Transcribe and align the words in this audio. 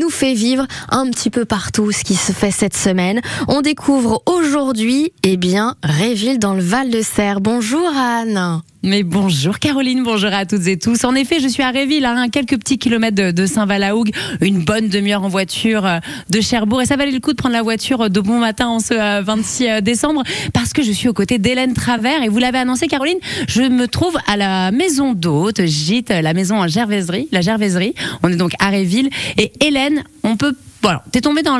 nous 0.00 0.08
fait 0.08 0.32
vivre 0.32 0.66
un 0.88 1.10
petit 1.10 1.28
peu 1.28 1.44
partout 1.44 1.92
ce 1.92 2.02
qui 2.02 2.14
se 2.14 2.32
fait 2.32 2.50
cette 2.50 2.74
semaine. 2.74 3.20
On 3.46 3.60
découvre 3.60 4.22
aujourd'hui, 4.24 5.12
eh 5.22 5.36
bien, 5.36 5.74
Réville 5.82 6.38
dans 6.38 6.54
le 6.54 6.62
Val 6.62 6.88
de 6.88 7.02
Serre. 7.02 7.42
Bonjour 7.42 7.90
Anne. 7.94 8.62
Mais 8.84 9.04
bonjour 9.04 9.60
Caroline, 9.60 10.02
bonjour 10.02 10.32
à 10.32 10.44
toutes 10.44 10.66
et 10.66 10.76
tous. 10.76 11.04
En 11.04 11.14
effet, 11.14 11.38
je 11.38 11.46
suis 11.46 11.62
à 11.62 11.70
Réville, 11.70 12.04
à 12.04 12.16
hein, 12.16 12.28
quelques 12.28 12.58
petits 12.58 12.78
kilomètres 12.78 13.32
de, 13.32 13.46
Saint-Valahougue, 13.46 14.10
une 14.40 14.64
bonne 14.64 14.88
demi-heure 14.88 15.22
en 15.22 15.28
voiture 15.28 15.86
euh, 15.86 15.98
de 16.30 16.40
Cherbourg. 16.40 16.82
Et 16.82 16.86
ça 16.86 16.96
valait 16.96 17.12
le 17.12 17.20
coup 17.20 17.30
de 17.30 17.36
prendre 17.36 17.54
la 17.54 17.62
voiture 17.62 18.10
de 18.10 18.20
bon 18.20 18.40
matin 18.40 18.66
en 18.66 18.80
ce 18.80 19.22
26 19.22 19.68
euh, 19.68 19.80
décembre 19.80 20.24
parce 20.52 20.72
que 20.72 20.82
je 20.82 20.90
suis 20.90 21.08
aux 21.08 21.12
côtés 21.12 21.38
d'Hélène 21.38 21.74
Travers. 21.74 22.24
Et 22.24 22.28
vous 22.28 22.38
l'avez 22.38 22.58
annoncé, 22.58 22.88
Caroline, 22.88 23.18
je 23.46 23.62
me 23.62 23.86
trouve 23.86 24.18
à 24.26 24.36
la 24.36 24.72
maison 24.72 25.12
d'hôte, 25.12 25.64
gîte, 25.64 26.10
la 26.10 26.34
maison 26.34 26.56
en 26.56 26.66
Gervaiserie, 26.66 27.28
la 27.30 27.40
Gervaiserie. 27.40 27.94
On 28.24 28.30
est 28.30 28.36
donc 28.36 28.50
à 28.58 28.70
Réville. 28.70 29.10
Et 29.38 29.52
Hélène 29.60 30.02
on 30.24 30.36
peut 30.36 30.54
voilà, 30.82 31.02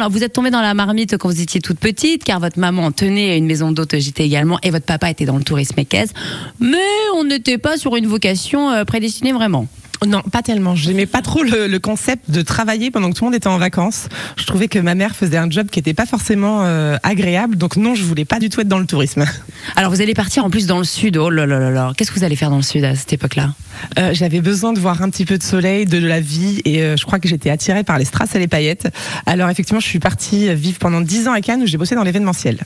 vous 0.09 0.25
êtes 0.25 0.33
tombé 0.33 0.51
dans 0.51 0.61
la 0.61 0.75
marmite 0.75 1.17
quand 1.17 1.29
vous 1.29 1.41
étiez 1.41 1.61
toute 1.61 1.79
petite, 1.79 2.25
car 2.25 2.41
votre 2.41 2.59
maman 2.59 2.91
tenait 2.91 3.39
une 3.39 3.47
maison 3.47 3.73
d'hôte 3.73 3.99
JT 3.99 4.25
également, 4.25 4.59
et 4.63 4.71
votre 4.71 4.87
papa 4.87 5.11
était 5.11 5.25
dans 5.25 5.37
le 5.37 5.45
tourisme 5.45 5.79
équestre. 5.79 6.15
Mais 6.61 6.79
on 7.15 7.25
n'était 7.25 7.59
pas 7.59 7.77
sur 7.77 7.97
une 7.97 8.07
vocation 8.07 8.71
euh, 8.71 8.85
prédestinée 8.85 9.33
vraiment. 9.33 9.67
Non, 10.07 10.23
pas 10.23 10.43
tellement. 10.43 10.75
J'aimais 10.75 11.07
pas 11.07 11.23
trop 11.23 11.43
le, 11.43 11.79
concept 11.79 12.31
de 12.31 12.43
travailler 12.43 12.91
pendant 12.91 13.11
que 13.11 13.15
tout 13.15 13.25
le 13.25 13.31
monde 13.31 13.35
était 13.35 13.49
en 13.49 13.59
vacances. 13.59 14.09
Je 14.37 14.45
trouvais 14.47 14.69
que 14.69 14.79
ma 14.79 14.95
mère 14.95 15.17
faisait 15.17 15.37
un 15.37 15.51
job 15.51 15.69
qui 15.69 15.79
n'était 15.79 15.95
pas 15.95 16.07
forcément 16.07 16.63
euh, 16.63 16.97
agréable. 17.03 17.57
Donc 17.57 17.77
non, 17.77 17.95
je 17.95 18.05
voulais 18.05 18.25
pas 18.25 18.39
du 18.39 18.49
tout 18.49 18.61
être 18.61 18.69
dans 18.69 18.79
le 18.79 18.87
tourisme. 18.87 19.25
Alors 19.77 19.93
vous 19.93 20.01
allez 20.01 20.15
partir 20.15 20.45
en 20.45 20.51
plus 20.51 20.67
dans 20.67 20.79
le 20.79 20.85
sud. 20.85 21.17
Oh 21.17 21.31
là 21.31 21.47
là 21.47 21.59
là 21.59 21.71
là. 21.71 21.93
Qu'est-ce 21.97 22.11
que 22.11 22.19
vous 22.19 22.25
allez 22.25 22.37
faire 22.37 22.51
dans 22.51 22.57
le 22.57 22.63
sud 22.63 22.85
à 22.85 22.95
cette 22.95 23.13
époque-là? 23.13 23.55
Euh, 23.99 24.11
J'avais 24.13 24.41
besoin 24.41 24.73
de 24.73 24.79
voir 24.79 25.03
un 25.03 25.11
petit 25.11 25.25
peu 25.25 25.39
de 25.39 25.43
soleil, 25.43 25.87
de, 25.87 25.99
la 25.99 26.21
vie, 26.21 26.61
et 26.65 26.83
euh, 26.83 26.97
je 26.97 27.05
crois 27.05 27.19
que 27.19 27.29
j'étais 27.29 27.51
attirée 27.51 27.85
par 27.85 27.99
les 27.99 28.05
strass 28.05 28.35
et 28.35 28.39
les 28.39 28.49
paillettes. 28.49 28.89
Alors 29.27 29.49
effectivement, 29.49 29.81
je 29.81 29.87
suis 29.87 29.99
partie 29.99 30.55
vivre 30.55 30.79
pendant 30.79 31.01
10 31.01 31.29
ans 31.29 31.33
à 31.33 31.41
Cannes 31.41 31.63
où 31.63 31.67
j'ai 31.67 31.79
bossé 31.79 31.95
dans 31.95 32.05
l'événementiel. 32.05 32.59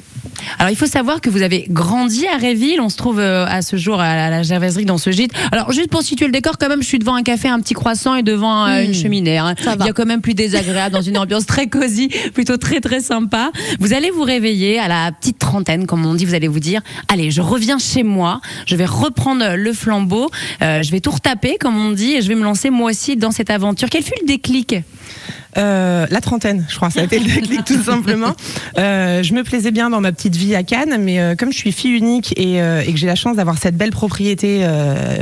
Alors 0.58 0.70
il 0.70 0.76
faut 0.76 0.86
savoir 0.86 1.20
que 1.20 1.30
vous 1.30 1.42
avez 1.42 1.66
grandi 1.68 2.26
à 2.26 2.36
Réville. 2.36 2.80
On 2.80 2.88
se 2.88 2.96
trouve 2.96 3.20
à 3.20 3.62
ce 3.62 3.76
jour 3.76 4.00
à 4.00 4.30
la 4.30 4.42
Gervaiserie 4.42 4.84
dans 4.84 4.98
ce 4.98 5.10
gîte. 5.10 5.32
Alors 5.52 5.72
juste 5.72 5.90
pour 5.90 6.02
situer 6.02 6.26
le 6.26 6.32
décor, 6.32 6.58
quand 6.58 6.68
même, 6.68 6.82
je 6.82 6.86
suis 6.86 6.98
devant 6.98 7.14
un 7.14 7.22
café, 7.22 7.48
un 7.48 7.60
petit 7.60 7.74
croissant 7.74 8.14
et 8.14 8.22
devant 8.22 8.66
euh, 8.66 8.82
une 8.82 8.90
hmm. 8.90 8.94
cheminée. 8.94 9.38
Hein. 9.38 9.54
Il 9.80 9.86
y 9.86 9.88
a 9.88 9.92
quand 9.92 10.06
même 10.06 10.20
plus 10.20 10.34
désagréable 10.34 10.94
dans 10.94 11.02
une 11.02 11.18
ambiance 11.18 11.46
très 11.46 11.66
cosy, 11.66 12.08
plutôt 12.34 12.56
très 12.56 12.80
très 12.80 13.00
sympa. 13.00 13.50
Vous 13.80 13.92
allez 13.92 14.10
vous 14.10 14.22
réveiller 14.22 14.78
à 14.78 14.88
la 14.88 15.12
petite 15.12 15.38
trentaine, 15.38 15.86
comme 15.86 16.04
on 16.06 16.14
dit. 16.14 16.24
Vous 16.24 16.34
allez 16.34 16.48
vous 16.48 16.60
dire, 16.60 16.82
allez, 17.08 17.30
je 17.30 17.40
reviens 17.40 17.78
chez 17.78 18.02
moi, 18.02 18.40
je 18.66 18.76
vais 18.76 18.86
reprendre 18.86 19.56
le 19.56 19.72
flambeau, 19.72 20.30
euh, 20.62 20.82
je 20.82 20.90
vais 20.90 21.00
tout 21.00 21.10
retaper, 21.10 21.56
comme 21.58 21.76
on 21.76 21.92
dit, 21.92 22.14
et 22.14 22.22
je 22.22 22.28
vais 22.28 22.34
me 22.34 22.44
lancer 22.44 22.70
moi 22.70 22.90
aussi 22.90 23.16
dans 23.16 23.30
cette 23.30 23.50
aventure. 23.50 23.88
Quel 23.90 24.02
fut 24.02 24.14
le 24.20 24.26
déclic? 24.26 24.76
Euh, 25.58 26.06
la 26.10 26.20
trentaine, 26.20 26.66
je 26.68 26.76
crois, 26.76 26.90
ça 26.90 27.00
a 27.00 27.04
été 27.04 27.18
le 27.18 27.24
déclic 27.24 27.64
tout 27.64 27.82
simplement. 27.82 28.34
Euh, 28.78 29.22
je 29.22 29.32
me 29.32 29.42
plaisais 29.42 29.70
bien 29.70 29.90
dans 29.90 30.00
ma 30.00 30.12
petite 30.12 30.36
vie 30.36 30.54
à 30.54 30.62
Cannes, 30.62 30.98
mais 31.00 31.18
euh, 31.18 31.34
comme 31.34 31.52
je 31.52 31.56
suis 31.56 31.72
fille 31.72 31.92
unique 31.92 32.34
et, 32.36 32.56
que 32.56 32.96
j'ai 32.96 33.06
la 33.06 33.14
chance 33.14 33.36
d'avoir 33.36 33.58
cette 33.58 33.76
belle 33.76 33.90
propriété 33.90 34.66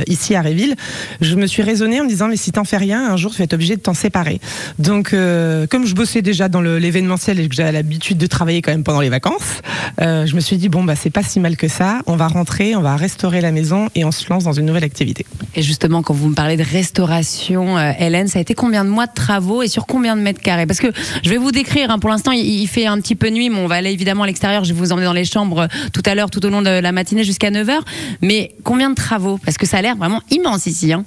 ici 0.07 0.35
à 0.35 0.41
Réville, 0.41 0.75
je 1.21 1.35
me 1.35 1.45
suis 1.47 1.61
raisonnée 1.61 1.99
en 1.99 2.03
me 2.03 2.09
disant 2.09 2.27
mais 2.27 2.37
si 2.37 2.51
t'en 2.51 2.63
fais 2.63 2.77
rien, 2.77 3.11
un 3.11 3.17
jour 3.17 3.31
tu 3.31 3.39
vas 3.39 3.43
être 3.43 3.53
obligé 3.53 3.75
de 3.75 3.81
t'en 3.81 3.93
séparer. 3.93 4.39
Donc 4.79 5.09
comme 5.11 5.85
je 5.85 5.93
bossais 5.93 6.21
déjà 6.21 6.47
dans 6.47 6.61
l'événementiel 6.61 7.39
et 7.39 7.49
que 7.49 7.55
j'avais 7.55 7.71
l'habitude 7.71 8.17
de 8.17 8.27
travailler 8.27 8.61
quand 8.61 8.71
même 8.71 8.83
pendant 8.83 9.01
les 9.01 9.09
vacances, 9.09 9.61
je 9.99 10.35
me 10.35 10.39
suis 10.39 10.57
dit 10.57 10.69
bon 10.69 10.83
bah 10.83 10.95
c'est 10.95 11.09
pas 11.09 11.23
si 11.23 11.39
mal 11.39 11.57
que 11.57 11.67
ça, 11.67 12.01
on 12.07 12.15
va 12.15 12.27
rentrer, 12.27 12.75
on 12.75 12.81
va 12.81 12.95
restaurer 12.95 13.41
la 13.41 13.51
maison 13.51 13.89
et 13.95 14.05
on 14.05 14.11
se 14.11 14.29
lance 14.29 14.43
dans 14.43 14.53
une 14.53 14.65
nouvelle 14.65 14.85
activité. 14.85 15.25
Et 15.55 15.61
justement 15.61 16.01
quand 16.01 16.13
vous 16.13 16.29
me 16.29 16.35
parlez 16.35 16.57
de 16.57 16.63
restauration, 16.63 17.77
Hélène, 17.99 18.27
ça 18.27 18.39
a 18.39 18.41
été 18.41 18.53
combien 18.53 18.85
de 18.85 18.89
mois 18.89 19.07
de 19.07 19.13
travaux 19.13 19.63
et 19.63 19.67
sur 19.75 19.85
combien 19.87 20.15
de 20.15 20.21
mètres 20.21 20.41
carrés 20.41 20.65
Parce 20.65 20.79
que 20.79 20.87
je 21.21 21.29
vais 21.29 21.35
vous 21.35 21.51
décrire, 21.51 21.91
hein, 21.91 21.99
pour 21.99 22.09
l'instant 22.09 22.31
il, 22.31 22.65
fait 22.67 22.85
un 22.85 22.97
petit 23.01 23.15
peu 23.15 23.29
nuit, 23.29 23.49
mais 23.49 23.59
on 23.59 23.67
va 23.67 23.75
aller 23.75 23.91
évidemment 23.91 24.23
à 24.23 24.27
l'extérieur, 24.27 24.63
je 24.63 24.73
vais 24.73 24.79
vous 24.79 24.93
emmener 24.93 25.05
dans 25.05 25.11
les 25.11 25.25
chambres 25.25 25.63
euh, 25.63 25.67
tout 25.91 26.01
à 26.05 26.15
l'heure, 26.15 26.29
tout 26.31 26.45
au 26.45 26.49
long 26.49 26.61
de 26.61 26.69
la 26.69 26.91
matinée 26.93 27.25
jusqu'à 27.25 27.51
9h. 27.51 27.79
Mais 28.21 28.55
combien 28.63 28.89
de 28.89 28.95
travaux 28.95 29.37
Parce 29.37 29.57
que 29.57 29.65
ça 29.65 29.79
a 29.79 29.81
l'air 29.81 29.97
vraiment 29.97 30.21
immense 30.31 30.65
ici. 30.65 30.93
Hein. 30.93 31.03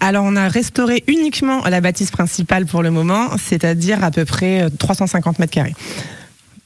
Alors 0.00 0.24
on 0.24 0.34
a 0.34 0.48
restauré 0.48 1.04
uniquement 1.08 1.62
la 1.68 1.82
bâtisse 1.82 2.10
principale 2.10 2.64
pour 2.64 2.82
le 2.82 2.90
moment, 2.90 3.28
c'est-à-dire 3.36 4.02
à 4.02 4.10
peu 4.10 4.24
près 4.24 4.66
350 4.78 5.34
euh, 5.34 5.42
mètres 5.42 5.52
carrés. 5.52 5.74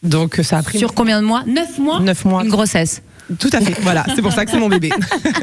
Donc 0.04 0.38
ça 0.44 0.58
a 0.58 0.62
pris... 0.62 0.78
Sur 0.78 0.94
combien 0.94 1.20
de 1.20 1.26
mois? 1.26 1.42
9 1.48 1.78
mois? 1.80 1.98
9 1.98 2.24
mois. 2.26 2.44
Une 2.44 2.50
grossesse 2.50 3.02
tout 3.38 3.50
à 3.52 3.60
fait, 3.60 3.74
voilà, 3.82 4.04
c'est 4.14 4.22
pour 4.22 4.32
ça 4.32 4.44
que 4.44 4.50
c'est 4.50 4.58
mon 4.58 4.68
bébé. 4.68 4.90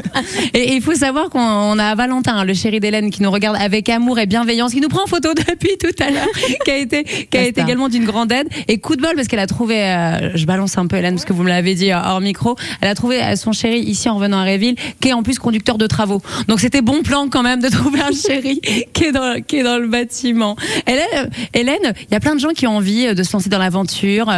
et 0.54 0.74
il 0.74 0.82
faut 0.82 0.94
savoir 0.94 1.30
qu'on 1.30 1.78
a 1.78 1.94
Valentin, 1.94 2.44
le 2.44 2.54
chéri 2.54 2.80
d'Hélène, 2.80 3.10
qui 3.10 3.22
nous 3.22 3.30
regarde 3.30 3.56
avec 3.58 3.88
amour 3.88 4.18
et 4.18 4.26
bienveillance, 4.26 4.72
qui 4.72 4.80
nous 4.80 4.88
prend 4.88 5.04
en 5.04 5.06
photo 5.06 5.30
depuis 5.34 5.76
tout 5.80 5.94
à 6.02 6.10
l'heure, 6.10 6.28
qui 6.64 6.70
a 6.70 6.76
été, 6.76 7.04
qui 7.04 7.36
a 7.36 7.42
été 7.44 7.60
également 7.60 7.88
d'une 7.88 8.04
grande 8.04 8.30
aide. 8.32 8.48
Et 8.68 8.78
coup 8.78 8.96
de 8.96 9.02
bol, 9.02 9.14
parce 9.14 9.28
qu'elle 9.28 9.38
a 9.38 9.46
trouvé, 9.46 9.82
euh, 9.82 10.36
je 10.36 10.44
balance 10.44 10.76
un 10.76 10.86
peu 10.86 10.96
Hélène, 10.96 11.14
parce 11.14 11.24
que 11.24 11.32
vous 11.32 11.42
me 11.42 11.48
l'avez 11.48 11.74
dit 11.74 11.92
euh, 11.92 11.98
hors 11.98 12.20
micro, 12.20 12.56
elle 12.80 12.88
a 12.88 12.94
trouvé 12.94 13.22
euh, 13.22 13.36
son 13.36 13.52
chéri 13.52 13.80
ici 13.80 14.08
en 14.08 14.16
revenant 14.16 14.38
à 14.38 14.42
Réville, 14.42 14.76
qui 15.00 15.08
est 15.08 15.12
en 15.12 15.22
plus 15.22 15.38
conducteur 15.38 15.78
de 15.78 15.86
travaux. 15.86 16.20
Donc 16.48 16.60
c'était 16.60 16.82
bon 16.82 17.02
plan 17.02 17.28
quand 17.30 17.42
même 17.42 17.60
de 17.60 17.68
trouver 17.70 18.00
un 18.00 18.12
chéri 18.12 18.60
qui 18.92 19.04
est 19.04 19.12
dans, 19.12 19.40
qui 19.40 19.56
est 19.56 19.62
dans 19.62 19.78
le 19.78 19.88
bâtiment. 19.88 20.56
Hélène, 20.86 21.30
Hélène, 21.54 21.94
il 22.08 22.12
y 22.12 22.16
a 22.16 22.20
plein 22.20 22.34
de 22.34 22.40
gens 22.40 22.50
qui 22.50 22.66
ont 22.66 22.76
envie 22.76 23.14
de 23.14 23.22
se 23.22 23.32
lancer 23.32 23.48
dans 23.48 23.58
l'aventure, 23.58 24.32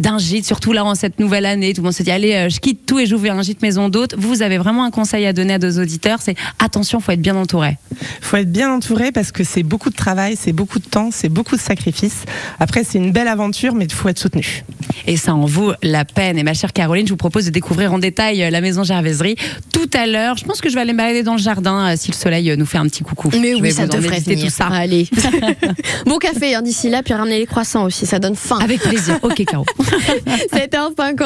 d'un 0.00 0.18
gîte, 0.18 0.46
surtout 0.46 0.72
là 0.72 0.84
en 0.84 0.94
cette 0.94 1.18
nouvelle 1.18 1.46
année. 1.46 1.72
Tout 1.72 1.80
le 1.80 1.86
monde 1.86 1.94
se 1.94 2.02
dit, 2.02 2.10
allez, 2.10 2.48
je 2.50 2.60
quitte 2.60 2.86
et 2.98 3.06
j'ouvre 3.06 3.30
un 3.30 3.42
gîte 3.42 3.62
maison 3.62 3.88
d'hôte, 3.88 4.14
vous 4.16 4.42
avez 4.42 4.58
vraiment 4.58 4.84
un 4.84 4.90
conseil 4.90 5.26
à 5.26 5.32
donner 5.32 5.54
à 5.54 5.58
nos 5.58 5.80
auditeurs, 5.80 6.20
c'est 6.20 6.36
attention, 6.58 7.00
faut 7.00 7.12
être 7.12 7.20
bien 7.20 7.36
entouré. 7.36 7.78
Faut 8.20 8.36
être 8.36 8.50
bien 8.50 8.72
entouré 8.72 9.12
parce 9.12 9.32
que 9.32 9.44
c'est 9.44 9.62
beaucoup 9.62 9.90
de 9.90 9.96
travail, 9.96 10.36
c'est 10.38 10.52
beaucoup 10.52 10.78
de 10.78 10.84
temps, 10.84 11.10
c'est 11.12 11.28
beaucoup 11.28 11.56
de 11.56 11.60
sacrifices. 11.60 12.24
Après, 12.60 12.84
c'est 12.84 12.98
une 12.98 13.12
belle 13.12 13.28
aventure, 13.28 13.74
mais 13.74 13.84
il 13.84 13.92
faut 13.92 14.08
être 14.08 14.18
soutenu. 14.18 14.64
Et 15.06 15.16
ça 15.16 15.34
en 15.34 15.46
vaut 15.46 15.72
la 15.82 16.04
peine. 16.04 16.38
Et 16.38 16.42
ma 16.42 16.54
chère 16.54 16.72
Caroline, 16.72 17.06
je 17.06 17.12
vous 17.12 17.16
propose 17.16 17.46
de 17.46 17.50
découvrir 17.50 17.92
en 17.92 17.98
détail 17.98 18.42
euh, 18.42 18.50
la 18.50 18.60
maison 18.60 18.84
Gervaiserie 18.84 19.36
tout 19.72 19.90
à 19.94 20.06
l'heure. 20.06 20.36
Je 20.36 20.44
pense 20.44 20.60
que 20.60 20.68
je 20.68 20.74
vais 20.74 20.80
aller 20.80 20.92
me 20.92 20.98
balader 20.98 21.22
dans 21.22 21.34
le 21.34 21.40
jardin 21.40 21.92
euh, 21.92 21.94
si 21.96 22.10
le 22.10 22.16
soleil 22.16 22.50
euh, 22.50 22.56
nous 22.56 22.66
fait 22.66 22.78
un 22.78 22.86
petit 22.86 23.02
coucou. 23.02 23.30
Mais 23.40 23.56
je 23.56 23.62
oui, 23.62 23.72
ça 23.72 23.86
devrait 23.86 24.20
tout 24.20 24.50
ça. 24.50 24.66
Allez. 24.66 25.08
bon 26.06 26.18
café 26.18 26.54
hein, 26.54 26.62
d'ici 26.62 26.88
là, 26.88 27.02
puis 27.02 27.14
ramener 27.14 27.38
les 27.38 27.46
croissants 27.46 27.84
aussi, 27.84 28.06
ça 28.06 28.18
donne 28.18 28.36
faim. 28.36 28.58
Avec 28.60 28.80
plaisir. 28.80 29.18
Ok, 29.22 29.44
Caro. 29.44 29.64
7h50. 30.52 31.16